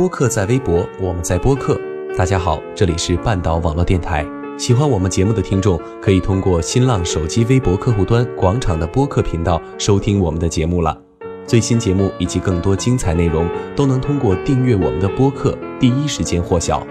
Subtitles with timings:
[0.00, 1.78] 播客在微博，我们在播客。
[2.16, 4.26] 大家好，这里是半岛网络电台。
[4.56, 10.98] 喜欢我们节目的听众，可以通过新浪手机微博客户端“广场”的播客频道收听我们的节目了。
[11.46, 16.82] 最新节目以及更多精彩内容，都能通过订阅我们的播客第一时间获晓。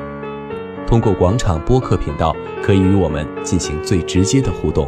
[0.85, 4.87] 通过广场播客频道，可以与我们进行最直接的互动。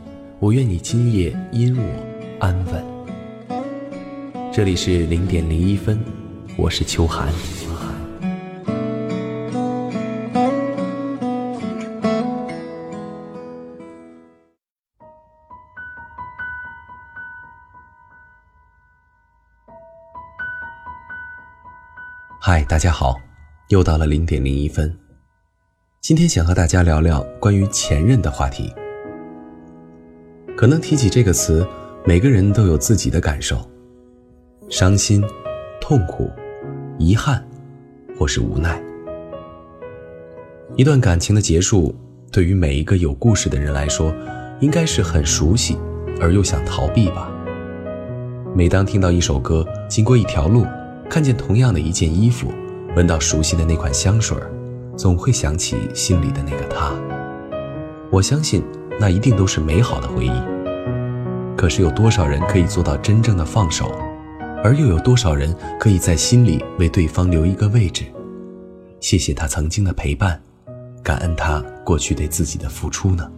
[0.41, 1.83] 我愿你今夜因我
[2.39, 2.83] 安稳。
[4.51, 6.03] 这里是零点零一分，
[6.57, 7.31] 我是秋寒。
[22.39, 23.15] 嗨，大家好，
[23.67, 24.97] 又到了零点零一分。
[25.99, 28.73] 今天想和大家聊聊关于前任的话题。
[30.61, 31.65] 可能提起这个词，
[32.05, 33.67] 每个人都有自己的感受：
[34.69, 35.23] 伤心、
[35.81, 36.29] 痛苦、
[36.99, 37.43] 遗憾，
[38.15, 38.79] 或是无奈。
[40.75, 41.95] 一段感情的结束，
[42.31, 44.13] 对于每一个有故事的人来说，
[44.59, 45.79] 应该是很熟悉，
[46.19, 47.27] 而又想逃避吧。
[48.55, 50.63] 每当听到一首歌，经过一条路。
[51.09, 52.53] 看见同样的一件衣服，
[52.95, 54.37] 闻到熟悉的那款香水
[54.95, 56.93] 总会想起心里的那个他。
[58.11, 58.63] 我相信
[58.99, 60.50] 那一定都是美好的回忆。
[61.61, 63.91] 可是有多少人可以做到真正的放手，
[64.63, 68.03] 而又有多少人可以在心里为对方留一个位置？
[68.99, 70.41] 谢谢他曾经的陪伴，
[71.03, 73.31] 感恩他过去对自己的付出呢？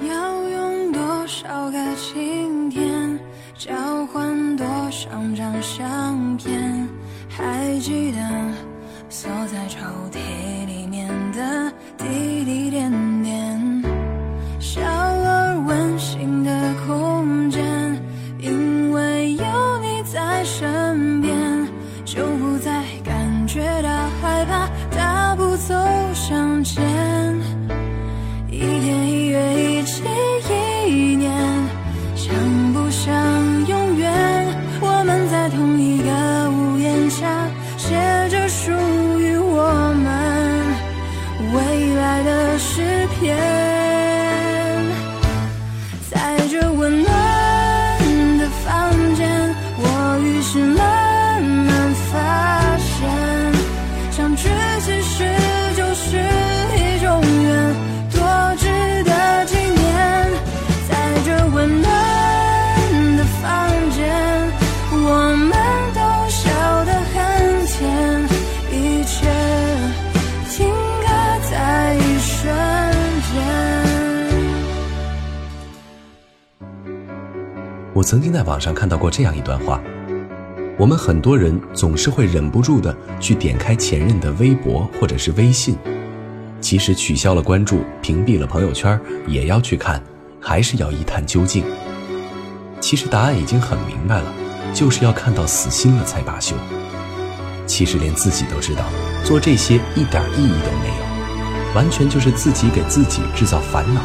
[0.00, 3.20] 要用多少个晴天？
[3.54, 6.88] 交换多少张相片？
[7.28, 8.18] 还记得
[9.10, 9.78] 锁在抽
[10.10, 11.06] 屉里面
[78.00, 79.78] 我曾经在网上看到过这样一段话：
[80.78, 85.76] 我们很多人总是会忍不住的去点开前任的微博或者是微信，
[86.62, 90.02] 即使取消了关注、屏蔽了朋友圈，也要去看，
[90.40, 91.62] 还是要一探究竟。
[92.80, 94.32] 其实答案已经很明白了，
[94.72, 96.56] 就是要看到死心了才罢休。
[97.66, 98.82] 其实连自己都知道，
[99.26, 104.00] 做这些一点意义都没有，完全就是自己给自己制造烦恼。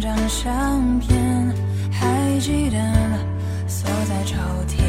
[0.00, 1.54] 张相片，
[1.90, 2.78] 还记得
[3.66, 4.36] 锁在抽
[4.68, 4.85] 屉。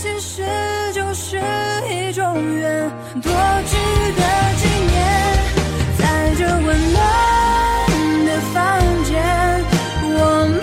[0.00, 0.44] 其实
[0.94, 1.40] 就是
[1.90, 2.88] 一种缘，
[3.20, 3.32] 多
[3.66, 3.76] 值
[4.16, 4.22] 得
[4.56, 4.94] 纪念。
[5.98, 6.96] 在这温暖
[8.24, 8.56] 的房
[9.02, 9.10] 间，
[10.04, 10.14] 我
[10.46, 10.54] 们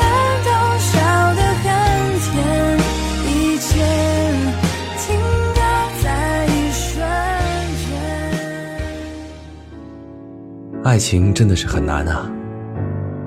[0.46, 0.50] 都
[0.80, 0.96] 笑
[1.36, 1.68] 得很
[2.24, 2.34] 甜，
[3.28, 3.68] 一切
[5.04, 5.04] 停
[5.54, 5.60] 格
[6.02, 6.06] 在
[6.46, 6.88] 一瞬
[7.84, 7.86] 间。
[10.86, 12.32] 爱情真的是很难啊，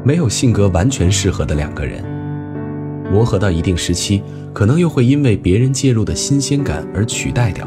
[0.03, 2.03] 没有性格完全适合的两个人，
[3.11, 4.23] 磨合到一定时期，
[4.53, 7.67] 可能又会因为别人介入的新鲜感而取代掉，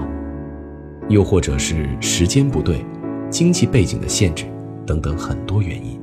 [1.09, 2.85] 又或者是时间不对、
[3.29, 4.45] 经济背景的限制
[4.85, 5.99] 等等很多原因。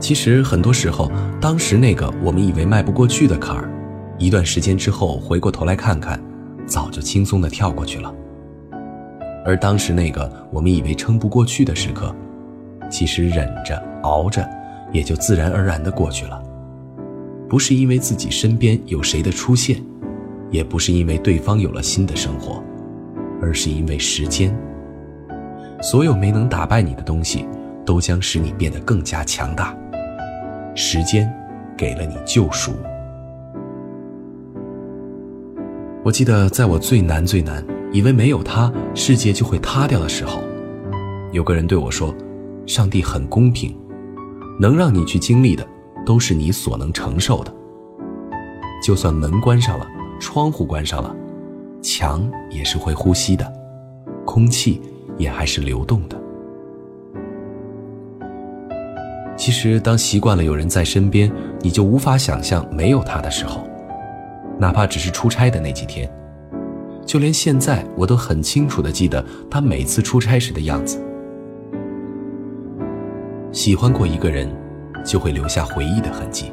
[0.00, 1.10] 其实很多时候，
[1.40, 3.70] 当时那个我们以为迈不过去的坎儿，
[4.18, 6.20] 一段时间之后回过头来看看，
[6.66, 8.12] 早就轻松的跳过去了。
[9.46, 12.14] 而当时那个我们以为撑不过去的时刻，
[12.90, 14.46] 其实忍着熬着，
[14.92, 16.42] 也就自然而然的过去了。
[17.54, 19.80] 不是因为自己身边有谁的出现，
[20.50, 22.60] 也不是因为对方有了新的生活，
[23.40, 24.52] 而是因为时间。
[25.80, 27.46] 所有没能打败你的东西，
[27.86, 29.72] 都将使你变得更加强大。
[30.74, 31.32] 时间，
[31.76, 32.72] 给了你救赎。
[36.02, 40.42] 我记得在我最难最难，以为没有他世界就会塌掉的时候，
[41.30, 42.12] 有个人对我说
[42.66, 43.72] ：“上帝很公平，
[44.60, 45.64] 能让你去经历的，
[46.04, 47.54] 都是你所能承受的。
[48.82, 49.86] 就算门关上了，
[50.20, 51.14] 窗户关上了，
[51.82, 53.50] 墙也是会呼吸的，
[54.24, 54.80] 空气
[55.16, 56.20] 也还是流动的。”
[59.36, 61.30] 其实，当习惯了有人在身边，
[61.60, 63.66] 你就无法想象没有他的时候，
[64.58, 66.08] 哪怕只是出差的那几天，
[67.04, 71.02] 就连现在我都很清楚的记得他每次出差时的样子。
[73.50, 74.48] 喜欢过一个人，
[75.04, 76.52] 就会留下回忆的痕迹。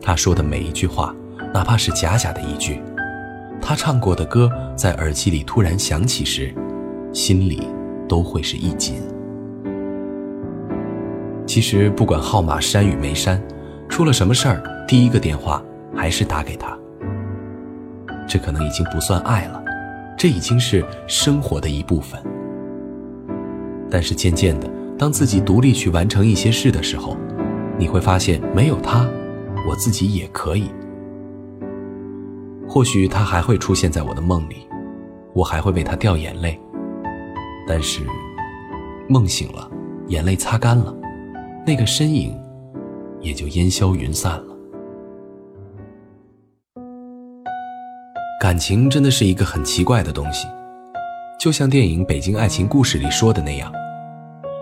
[0.00, 1.14] 他说的每一句话，
[1.52, 2.80] 哪怕是假假的一句，
[3.60, 6.54] 他唱过的歌在耳机里突然响起时，
[7.12, 7.68] 心里
[8.08, 9.02] 都会是一紧。
[11.46, 13.42] 其实不管号码删与没删，
[13.88, 15.62] 出了什么事儿，第一个电话
[15.94, 16.76] 还是打给他。
[18.26, 19.62] 这可能已经不算爱了，
[20.16, 22.20] 这已经是生活的一部分。
[23.90, 24.68] 但是渐渐的，
[24.98, 27.16] 当自己独立去完成一些事的时候，
[27.78, 29.08] 你会发现没有他，
[29.68, 30.68] 我自己也可以。
[32.68, 34.66] 或许他还会出现在我的梦里，
[35.32, 36.60] 我还会为他掉眼泪。
[37.66, 38.02] 但是，
[39.08, 39.70] 梦醒了，
[40.08, 40.92] 眼泪擦干了。
[41.64, 42.36] 那个身影，
[43.20, 44.56] 也就烟消云散了。
[48.40, 50.46] 感情真的是一个很奇怪的东西，
[51.38, 53.70] 就像电影《北京爱情故事》里说的那样，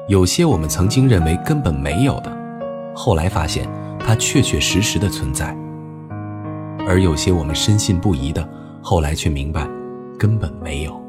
[0.08, 2.32] 有些我们曾经认为根本没有的，
[2.94, 5.48] 后来发现它确确实实的存在；
[6.86, 8.48] 而有些我们深信不疑的，
[8.80, 9.68] 后来却明白
[10.16, 11.02] 根本没有。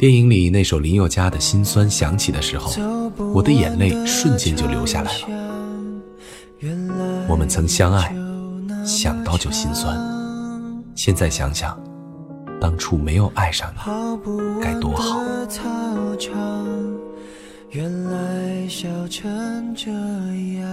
[0.00, 2.72] 电影里那首林宥嘉的心酸响起的时候，
[3.32, 5.28] 我的眼泪瞬间就流下来了。
[7.28, 8.12] 我们曾相爱，
[8.84, 9.96] 想到就心酸。
[10.96, 11.78] 现在想想，
[12.60, 13.80] 当初没有爱上你，
[14.62, 15.18] 该多好。
[17.70, 20.68] 原来笑成这样。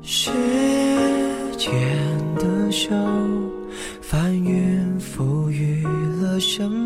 [0.00, 0.30] 时
[1.56, 1.72] 间
[2.36, 2.94] 的手
[4.00, 5.84] 翻云覆雨
[6.22, 6.83] 了什么？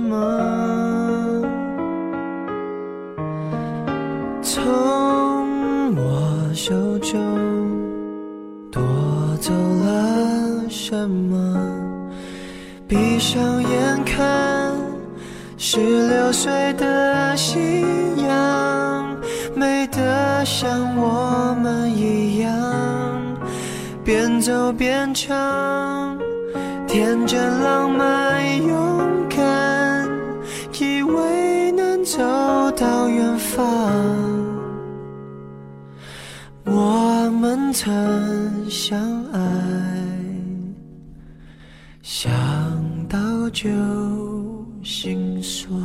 [12.89, 14.75] 闭上眼看，
[15.59, 15.79] 十
[16.09, 17.59] 六岁的夕
[18.27, 19.15] 阳，
[19.55, 22.51] 美得像我们一样，
[24.03, 26.19] 边走边唱，
[26.87, 30.09] 天真浪漫勇敢，
[30.81, 32.19] 以为能走
[32.71, 33.55] 到远方。
[36.65, 37.91] 我们曾
[38.71, 39.28] 相爱，
[43.61, 43.69] 就
[44.85, 45.77] 心酸。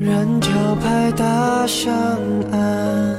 [0.00, 1.39] 人潮拍打
[1.70, 2.18] 上
[2.50, 3.09] 岸，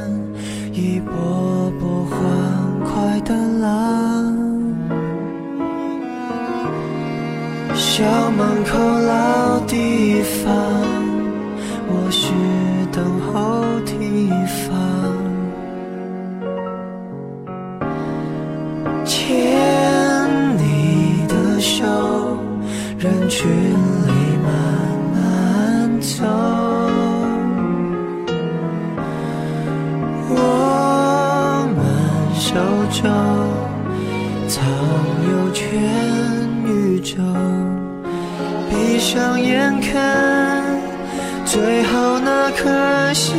[41.52, 43.34] 最后那颗夕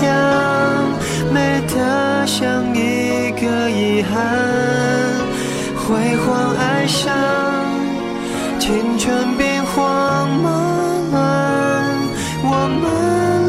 [0.00, 0.14] 阳，
[1.32, 4.14] 美得像一个遗憾。
[5.74, 7.12] 辉煌爱上，
[8.60, 10.48] 青春变荒马
[11.10, 11.20] 乱，
[12.44, 12.86] 我们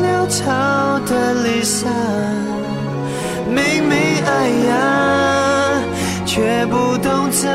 [0.02, 1.94] 潦草的离散。
[3.46, 4.72] 明明爱呀，
[6.26, 7.48] 却不懂怎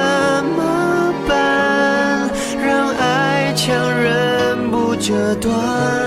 [0.54, 2.30] 么办，
[2.64, 6.05] 让爱强忍不折断。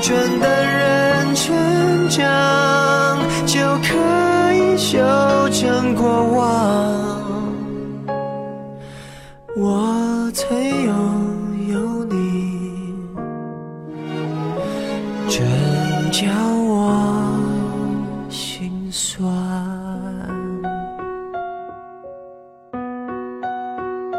[0.00, 1.54] 不准等人成
[2.08, 4.96] 长，就可以修
[5.50, 6.42] 正过往？
[9.58, 12.94] 我曾拥有你。
[15.28, 15.46] 真
[16.10, 16.30] 叫
[16.64, 17.38] 我
[18.30, 19.22] 心酸。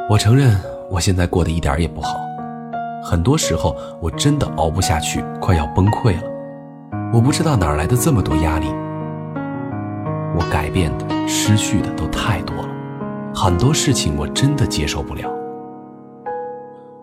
[0.08, 0.56] 我承认，
[0.92, 2.31] 我现在过得一点儿也不好。
[3.12, 6.32] 很多时候，我真的熬不下去，快要崩溃了。
[7.14, 8.68] 我不知道哪来的这么多压力。
[10.34, 12.70] 我改变的、失去的都太多了，
[13.36, 15.30] 很多事情我真的接受不了。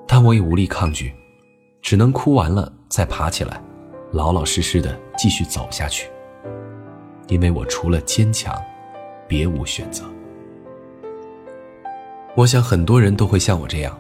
[0.07, 1.13] 但我也无力抗拒，
[1.83, 3.61] 只能哭完了再爬起来，
[4.13, 6.09] 老老实实的继续走下去。
[7.27, 8.57] 因为我除了坚强，
[9.27, 10.05] 别无选择。
[12.35, 13.95] 我想很多人都会像我这样，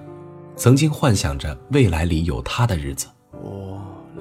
[0.59, 3.07] 曾经幻想着未来里有他的日子，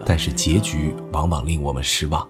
[0.06, 2.26] 但是结局往往令我们失望。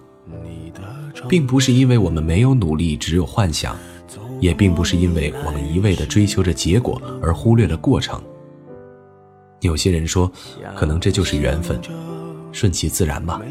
[1.28, 3.76] 并不是因为我们没有努力，只有幻想，
[4.40, 8.22] 也并不是因为我们一味的追求着结果而忽略了过程。
[9.60, 10.30] 有些人说，
[10.74, 11.78] 可能这就是缘分，
[12.50, 13.42] 顺其自然吧。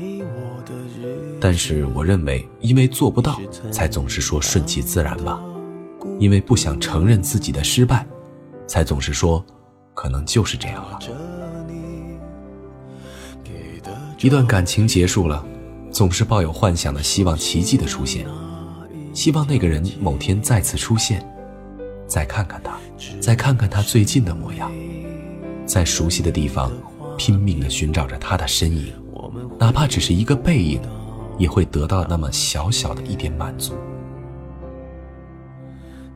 [1.40, 5.40] 但是我认为，因为做不到，才总是说顺其自然吧；
[6.18, 8.08] 因为不想承认自己的失败，
[8.66, 9.46] 才总是说
[9.98, 11.00] 可能就是这样了。
[14.20, 15.44] 一段感情结束了，
[15.92, 18.28] 总是抱有幻想的希望奇迹的出现，
[19.12, 21.28] 希望那个人某天再次出现，
[22.06, 22.78] 再看看他，
[23.20, 24.72] 再看看他最近的模样，
[25.66, 26.72] 在熟悉的地方
[27.18, 28.94] 拼命地寻找着他的身影，
[29.58, 30.80] 哪怕只是一个背影。
[31.40, 33.76] 也会得到那么小小的一点满足。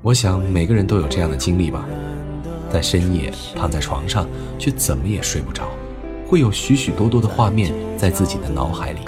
[0.01, 1.85] 我想每个人都有这样的经历吧，
[2.71, 5.67] 在深夜躺在床上，却怎么也睡不着，
[6.25, 8.99] 会有许许多多的画面在自己的脑海里。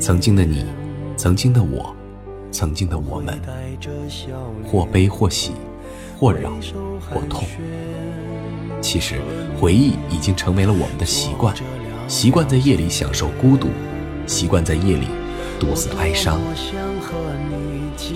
[0.00, 0.64] 曾经的你，
[1.16, 1.94] 曾经的我，
[2.50, 3.40] 曾经的我们，
[4.64, 5.52] 或悲或喜，
[6.18, 6.50] 或扰
[7.10, 7.44] 或痛。
[8.80, 9.20] 其实，
[9.60, 11.54] 回忆已经成为了我们的习惯，
[12.06, 13.68] 习惯在夜里享受孤独。
[14.26, 15.06] 习惯在夜里
[15.60, 16.40] 独自哀伤，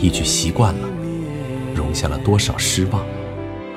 [0.01, 0.89] 一句习惯了，
[1.75, 3.05] 容下了多少失望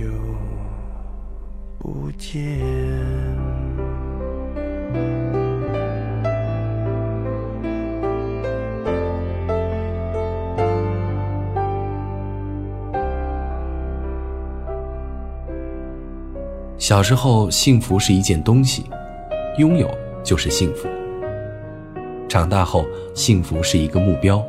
[0.00, 0.06] 久
[1.78, 2.58] 不见。
[16.78, 18.86] 小时候，幸福是一件东西，
[19.58, 19.86] 拥有
[20.24, 20.88] 就是幸福。
[22.26, 24.42] 长大后，幸福是一个目标，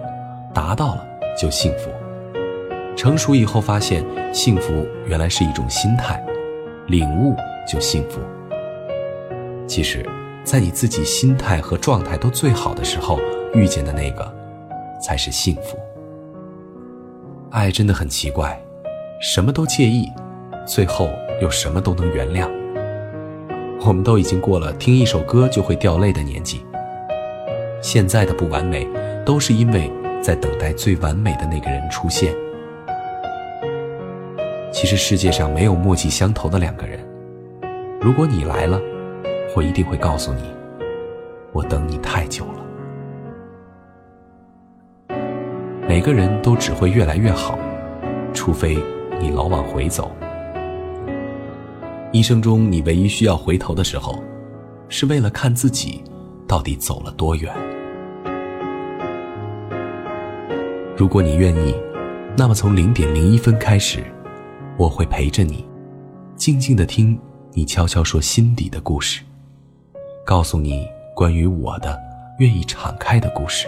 [0.54, 1.06] 达到了
[1.38, 1.90] 就幸福。
[2.96, 6.24] 成熟以后，发现幸福原来是一种心态，
[6.88, 7.36] 领悟
[7.68, 8.20] 就幸福。
[9.68, 10.06] 其实，
[10.44, 13.20] 在你自己心态和状态都最好的时候
[13.54, 14.34] 遇见的那个，
[15.02, 15.78] 才是幸福。
[17.50, 18.62] 爱真的很奇怪，
[19.22, 20.10] 什么都介意，
[20.68, 21.10] 最后
[21.42, 22.50] 又什么都能原谅。
[23.84, 26.64] 我们都已经过了听一首歌就会掉泪的年纪。
[27.82, 28.88] 现在的不完美，
[29.26, 32.32] 都是因为在等待最完美的那个人出现。
[34.72, 37.00] 其实世界上没有默契相投的两个人。
[38.00, 38.80] 如果你来了，
[39.56, 40.44] 我一定会告诉你，
[41.52, 42.64] 我等你太久了。
[45.88, 47.60] 每个人都只会越来越好，
[48.34, 48.78] 除非
[49.20, 50.10] 你老往回走。
[52.14, 54.24] 一生中你唯一需要回头的时候，
[54.88, 56.02] 是为了看自己
[56.48, 57.54] 到底走了多远。
[60.96, 61.76] 如果你愿意，
[62.38, 64.02] 那么从零点零一分开始。
[64.82, 65.64] 我会陪着你，
[66.36, 67.16] 静静的听
[67.54, 69.22] 你悄悄说心底的故事，
[70.26, 71.96] 告诉你关于我的
[72.40, 73.68] 愿意敞开的故事。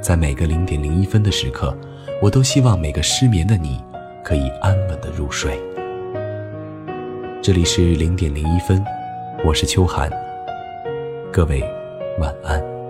[0.00, 1.76] 在每个零点零一分的时刻，
[2.22, 3.82] 我都希望每个失眠的你
[4.22, 5.60] 可以安稳的入睡。
[7.42, 8.80] 这里是零点零一分，
[9.44, 10.08] 我是秋寒，
[11.32, 11.60] 各位
[12.20, 12.81] 晚安。